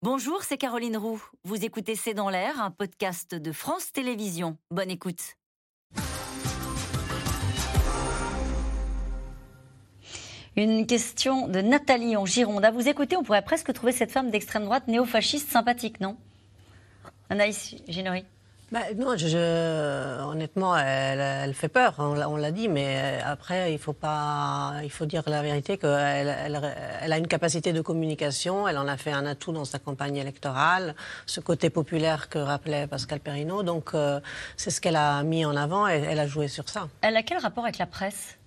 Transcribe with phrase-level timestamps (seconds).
[0.00, 1.20] Bonjour, c'est Caroline Roux.
[1.42, 4.56] Vous écoutez C'est dans l'air, un podcast de France Télévisions.
[4.70, 5.34] Bonne écoute.
[10.54, 12.64] Une question de Nathalie en Gironde.
[12.64, 16.16] À vous écouter, on pourrait presque trouver cette femme d'extrême droite néo-fasciste sympathique, non?
[17.28, 18.24] Anaïs Ginori
[18.70, 23.94] bah, non, je, honnêtement, elle, elle, fait peur, on, l'a dit, mais après, il faut,
[23.94, 28.76] pas, il faut dire la vérité qu'elle elle, elle, a une capacité de communication, elle
[28.76, 30.94] en a fait un atout dans sa campagne électorale,
[31.26, 34.20] ce côté populaire que rappelait Pascal Perrineau, donc euh,
[34.56, 36.88] c'est ce qu'elle a mis en avant et elle a joué sur ça.
[37.00, 38.37] Elle a quel rapport avec la presse?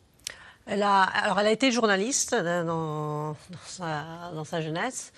[0.67, 5.11] Elle a, alors, elle a été journaliste dans, dans, sa, dans sa jeunesse.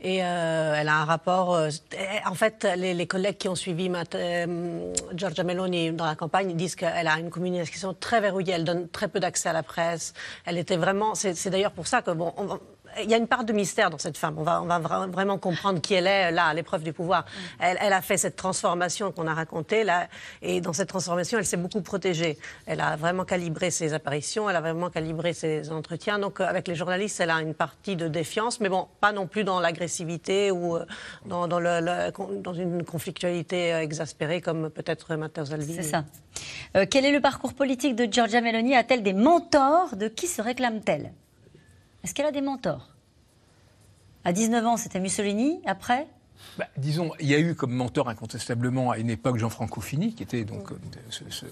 [0.00, 1.54] Et euh, elle a un rapport.
[1.54, 1.70] Euh,
[2.24, 6.76] en fait, les, collègues qui ont suivi Matt, euh, Giorgia Meloni dans la campagne disent
[6.76, 8.52] qu'elle a une communication très verrouillée.
[8.54, 10.14] Elle donne très peu d'accès à la presse.
[10.44, 11.16] Elle était vraiment.
[11.16, 12.12] C'est d'ailleurs pour ça que
[13.02, 14.34] il y a une part de mystère dans cette femme.
[14.38, 17.24] On va, on va vraiment comprendre qui elle est là, à l'épreuve du pouvoir.
[17.60, 20.08] Elle, elle, a fait cette transformation qu'on a racontée là,
[20.42, 22.38] et dans cette transformation, elle s'est beaucoup protégée.
[22.66, 26.18] Elle a vraiment calibré ses apparitions, elle a vraiment calibré ses entretiens.
[26.18, 29.26] Donc, euh, avec les journalistes, elle a une partie de défiance, mais bon, pas non
[29.26, 30.86] plus dans l'agressivité ou euh,
[31.26, 32.10] dans, dans, le,
[32.42, 35.76] dans, une conflictualité euh, exaspérée comme peut-être Matteo Salvini.
[35.76, 36.04] C'est ça.
[36.76, 38.74] Euh, quel est le parcours politique de Giorgia Meloni?
[38.74, 39.96] A-t-elle des mentors?
[39.96, 41.12] De qui se réclame-t-elle?
[42.04, 42.88] Est-ce qu'elle a des mentors?
[44.24, 45.60] À 19 ans, c'était Mussolini.
[45.64, 46.06] Après?
[46.56, 50.22] Bah, disons, il y a eu comme mentor incontestablement à une époque Jean-Franco Fini, qui
[50.22, 50.76] était donc euh,
[51.10, 51.46] ce, ce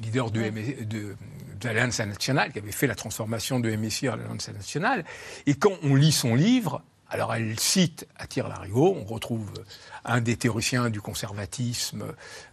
[0.00, 0.40] leader de,
[0.84, 1.16] de,
[1.60, 5.04] de l'Alliance nationale, qui avait fait la transformation de MSI à l'Alliance nationale.
[5.46, 9.50] Et quand on lit son livre, alors elle cite à Tire-Larigot, on retrouve
[10.04, 12.04] un des théoriciens du conservatisme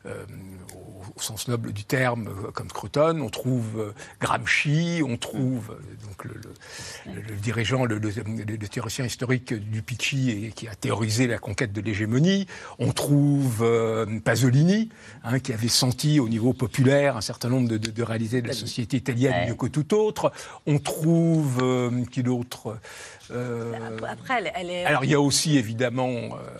[0.05, 0.25] euh,
[0.73, 5.77] au, au, sens noble du terme, euh, comme Croton, on trouve euh, Gramsci, on trouve
[6.07, 6.33] donc le,
[7.05, 11.71] le, le dirigeant, le, le, théoricien historique du Picci et, qui a théorisé la conquête
[11.71, 12.47] de l'hégémonie,
[12.79, 14.89] on trouve euh, Pasolini,
[15.23, 18.47] hein, qui avait senti au niveau populaire un certain nombre de, de, de réalités de
[18.47, 19.47] la société italienne ouais.
[19.49, 20.31] mieux que tout autre,
[20.65, 22.77] on trouve euh, qui d'autre?
[23.29, 24.85] Après, elle, elle est...
[24.85, 26.57] Alors il y a aussi évidemment euh,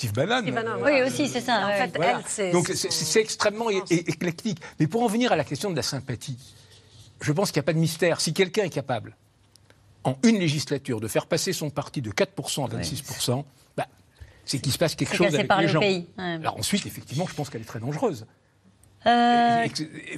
[0.00, 0.40] Steve Bannon.
[0.40, 1.60] Steve Bannon oui, aussi, c'est ça.
[1.60, 1.76] En ouais.
[1.76, 2.18] fait, Voilà.
[2.18, 2.50] elle, c'est.
[2.52, 4.58] Donc c'est extrêmement éclectique.
[4.78, 6.38] Mais pour en venir à la question de la sympathie,
[7.20, 8.20] je pense qu'il n'y a pas de mystère.
[8.20, 9.16] Si quelqu'un est capable,
[10.04, 13.44] en une législature, de faire passer son parti de 4% à 26%, ouais.
[13.76, 13.86] bah,
[14.46, 15.80] c'est qu'il se passe quelque chose avec les gens.
[15.80, 16.06] Pays.
[16.16, 16.24] Ouais.
[16.24, 18.26] Alors ensuite, effectivement, je pense qu'elle est très dangereuse.
[19.06, 19.66] Euh...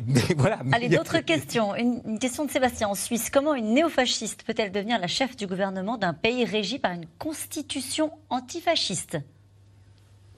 [0.07, 0.61] Mais voilà.
[0.73, 1.75] Allez, d'autres questions.
[1.77, 3.31] Une, une, question de Sébastien en Suisse.
[3.31, 8.11] Comment une néofasciste peut-elle devenir la chef du gouvernement d'un pays régi par une constitution
[8.29, 9.19] antifasciste?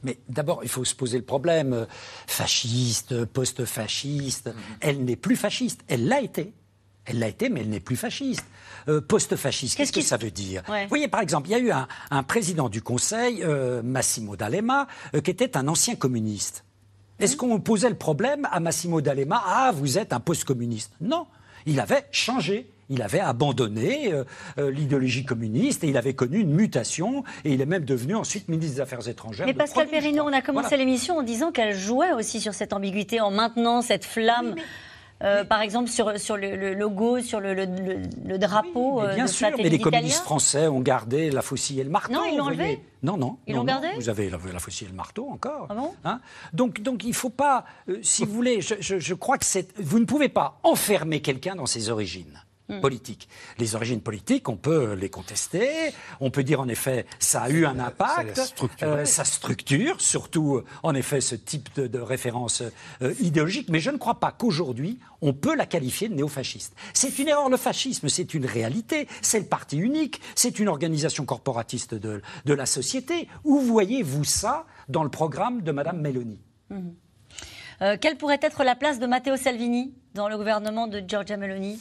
[0.02, 1.86] Mais d'abord, il faut se poser le problème.
[2.26, 4.52] Fasciste, post-fasciste, mmh.
[4.80, 5.80] elle n'est plus fasciste.
[5.88, 6.52] Elle l'a été.
[7.06, 8.44] Elle l'a été, mais elle n'est plus fasciste.
[8.88, 10.62] Euh, post-fasciste, qu'est-ce qu que ça veut dire?
[10.68, 10.84] Ouais.
[10.84, 14.36] Vous voyez, par exemple, il y a eu un, un président du Conseil, euh, Massimo
[14.36, 16.64] D'Alema, euh, qui était un ancien communiste.
[17.20, 21.26] Est-ce qu'on posait le problème à Massimo D'Alema Ah, vous êtes un post-communiste Non,
[21.66, 22.68] il avait changé.
[22.90, 24.24] Il avait abandonné euh,
[24.58, 28.48] euh, l'idéologie communiste et il avait connu une mutation et il est même devenu ensuite
[28.48, 29.46] ministre des Affaires étrangères.
[29.46, 30.84] Mais Pascal Perrineau, on a commencé voilà.
[30.84, 34.48] l'émission en disant qu'elle jouait aussi sur cette ambiguïté en maintenant cette flamme.
[34.48, 34.62] Oui, mais...
[35.22, 35.46] Euh, oui.
[35.46, 37.66] Par exemple, sur, sur le, le, logo, sur le, le,
[38.24, 39.00] le drapeau.
[39.00, 42.12] Oui, bien de sûr, mais les communistes français ont gardé la faucille et le marteau.
[42.12, 42.80] Non, ils l'ont enlevé.
[43.02, 43.38] Non, non.
[43.46, 45.66] Ils l'ont gardé Vous avez la, la, faucille et le marteau encore.
[45.70, 46.20] Ah bon hein
[46.52, 47.64] donc, donc, il ne faut pas.
[47.88, 49.44] Euh, si vous voulez, je, je, je crois que
[49.78, 52.42] vous ne pouvez pas enfermer quelqu'un dans ses origines.
[52.74, 52.80] Mmh.
[52.80, 53.28] politique.
[53.58, 55.68] Les origines politiques, on peut les contester,
[56.20, 60.94] on peut dire en effet ça a eu un impact, euh, ça structure, surtout en
[60.94, 62.62] effet ce type de, de référence
[63.02, 66.74] euh, idéologique, mais je ne crois pas qu'aujourd'hui on peut la qualifier de néofasciste.
[66.92, 71.24] C'est une erreur, le fascisme, c'est une réalité, c'est le parti unique, c'est une organisation
[71.24, 73.28] corporatiste de, de, la société.
[73.42, 76.38] Où voyez-vous ça dans le programme de Madame Meloni?
[76.70, 76.78] Mmh.
[77.82, 81.80] euh, Quelle pourrait être la place de Matteo Salvini dans le gouvernement de Giorgia Meloni?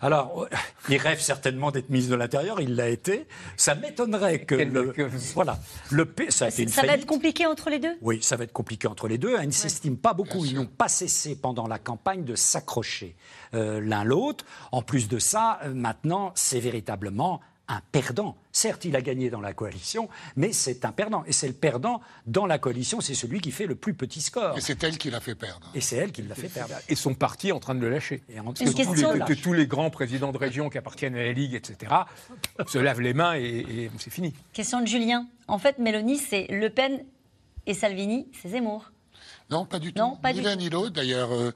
[0.00, 0.46] Alors,
[0.88, 3.26] il rêve certainement d'être ministre de l'Intérieur, il l'a été.
[3.56, 5.02] Ça m'étonnerait que, le, que...
[5.34, 5.58] voilà,
[5.90, 6.90] le P, ça a été une Ça faillite.
[6.90, 7.96] va être compliqué entre les deux?
[8.02, 9.30] Oui, ça va être compliqué entre les deux.
[9.30, 9.52] Ils ne ouais.
[9.52, 10.44] s'estiment pas beaucoup.
[10.44, 13.16] Ils n'ont pas cessé pendant la campagne de s'accrocher
[13.54, 14.44] euh, l'un l'autre.
[14.72, 18.36] En plus de ça, euh, maintenant, c'est véritablement un perdant.
[18.50, 21.22] Certes, il a gagné dans la coalition, mais c'est un perdant.
[21.26, 24.56] Et c'est le perdant dans la coalition, c'est celui qui fait le plus petit score.
[24.56, 25.70] Et c'est elle qui l'a fait perdre.
[25.74, 26.74] Et c'est elle qui l'a fait perdre.
[26.88, 28.22] Et son parti est en train de le lâcher.
[28.28, 31.22] Et en que, tous les, que tous les grands présidents de région qui appartiennent à
[31.22, 31.92] la Ligue, etc.,
[32.66, 34.34] se lavent les mains et, et c'est fini.
[34.52, 35.26] Question de Julien.
[35.46, 37.04] En fait, Mélanie, c'est Le Pen
[37.66, 38.90] et Salvini, c'est Zemmour.
[39.50, 40.16] Non, pas du tout.
[40.22, 40.90] Pas ni l'un ni l'autre.
[40.90, 41.52] D'ailleurs, euh,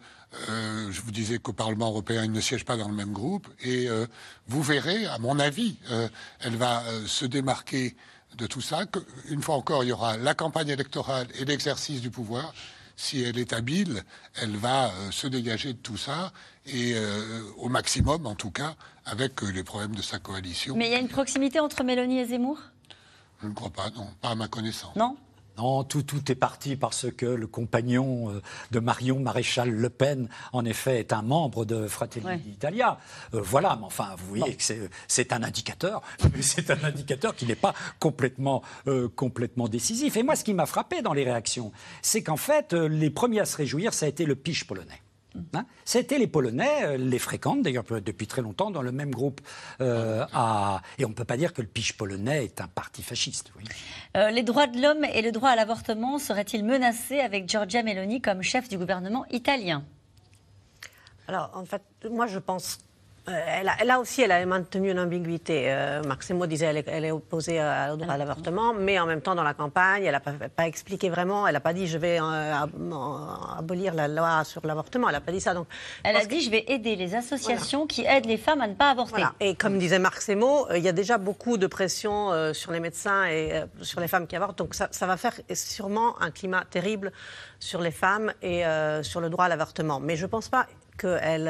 [0.48, 3.48] euh, je vous disais qu'au Parlement européen, ils ne siègent pas dans le même groupe.
[3.62, 4.06] Et euh,
[4.48, 5.76] vous verrez, à mon avis,
[6.40, 7.96] elle va se démarquer
[8.38, 8.86] de tout ça.
[8.86, 8.98] Que,
[9.28, 12.54] une fois encore, il y aura la campagne électorale et l'exercice du pouvoir.
[12.96, 14.04] Si elle est habile,
[14.40, 16.32] elle va se dégager de tout ça
[16.66, 16.94] et
[17.56, 18.74] au maximum, en tout cas,
[19.06, 20.76] avec les problèmes de sa coalition.
[20.76, 22.58] Mais il y a une proximité entre Mélanie et Zemmour?
[23.42, 24.94] Je ne crois pas, non, pas à ma connaissance.
[24.94, 25.16] Non?
[25.58, 28.40] Non, tout, tout est parti parce que le compagnon euh,
[28.70, 32.38] de Marion Maréchal Le Pen, en effet, est un membre de Fratelli Ouais.
[32.38, 32.98] d'Italia.
[33.34, 34.62] Euh, voilà, mais enfin, vous voyez que
[35.08, 36.02] c'est- un indicateur,
[36.34, 40.16] mais c'est un indicateur qui n'est pas complètement, euh, complètement décisif.
[40.16, 43.44] Et moi, ce qui m'a frappé dans les réactions, c'est qu'en fait, les premiers à
[43.44, 45.01] se réjouir, ça a été le piche polonais.
[45.54, 49.40] Hein C'était les Polonais, euh, les fréquentent d'ailleurs depuis très longtemps dans le même groupe.
[49.80, 53.02] euh, à- Et on ne peut pas dire que le piche polonais est un parti
[53.02, 53.50] fasciste.
[54.16, 58.20] Euh, Les droits de l'homme et le droit à l'avortement seraient-ils menacés avec Giorgia Meloni
[58.20, 59.84] comme chef du gouvernement italien?
[61.28, 62.78] Alors, en fait, moi, je pense.
[63.28, 65.64] Euh, elle a, là aussi, elle a maintenu une ambiguïté.
[65.72, 69.06] Euh, Maximo disait qu'elle est, elle est opposée à- au droit à l'avortement, mais en
[69.06, 71.46] même temps, dans la campagne, elle n'a pas, pas expliqué vraiment.
[71.46, 72.72] Elle n'a pas dit je vais euh, ab-
[73.58, 75.08] abolir la loi sur l'avortement.
[75.08, 75.54] Elle n'a pas dit ça.
[75.54, 75.66] Donc,
[76.02, 78.90] Elle a dit je vais aider les associations qui aident les femmes à ne pas
[78.90, 79.12] avorter.
[79.12, 79.32] Voilà.
[79.40, 82.80] Et comme disait Marc Semo, euh, il y a déjà beaucoup de pression sur les
[82.80, 84.58] médecins et sur les femmes qui avortent.
[84.58, 87.12] Donc ça, ça va faire sûrement un climat terrible
[87.60, 88.62] sur les femmes et
[89.02, 90.00] sur le droit à l'avortement.
[90.00, 90.66] Mais je ne pense pas
[90.98, 91.48] qu'elle...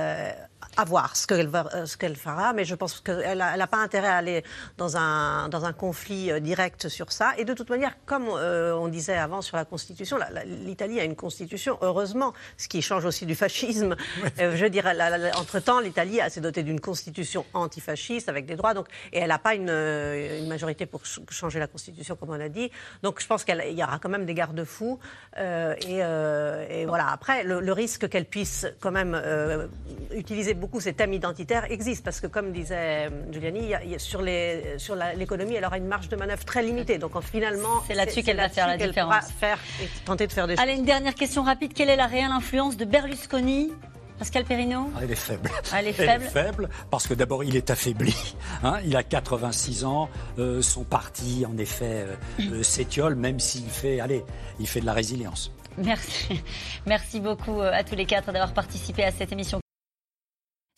[0.76, 3.60] à voir ce qu'elle va- euh, ce qu'elle fera, mais je pense qu'elle n'a elle
[3.60, 4.42] a pas intérêt à aller
[4.78, 7.32] dans un, dans un conflit euh, direct sur ça.
[7.38, 11.00] Et de toute manière, comme euh, on disait avant sur la Constitution, la- la- l'Italie
[11.00, 13.96] a une Constitution, heureusement, ce qui change aussi du fascisme.
[14.40, 18.72] Euh, je veux dire, la- entre-temps, l'Italie s'est dotée d'une Constitution antifasciste avec des droits,
[18.74, 22.40] donc, et elle n'a pas une, une majorité pour ch- changer la Constitution, comme on
[22.40, 22.70] a dit.
[23.02, 24.98] Donc je pense qu'il y aura quand même des garde-fous.
[25.38, 29.66] euh, et, et voilà, après, le, le risque qu'elle puisse quand même euh,
[30.54, 33.90] beaucoup ces thèmes identitaires existe, parce que comme disait euh, Giuliani, il y a- il
[33.90, 36.99] y a- sur les- sur la- l'économie, elle aura une marge de manœuvre très limitée.
[36.99, 39.31] Donc en- finalement, C'est là-dessus qu'elle va faire la différence.
[39.38, 40.78] faire et tenter de faire des Allez, choses.
[40.81, 41.72] une dernière question rapide.
[41.75, 43.72] Quelle est la réelle influence de Berlusconi
[44.19, 44.88] Pascal Perrino?
[44.94, 45.50] Ah, Elle est faible.
[45.76, 46.69] Elle est faible.
[46.90, 48.14] parce que d'abord il est affaibli.
[48.62, 48.78] hein.
[48.84, 50.08] il a 86 ans.
[50.38, 52.06] euh, son parti, en effet,
[52.40, 54.25] euh, s'étiole, même s'il fait, allez,
[54.60, 55.50] il fait de la résilience.
[55.78, 56.43] Merci.
[56.87, 59.61] Merci beaucoup à tous les quatre d'avoir participé à cette émission.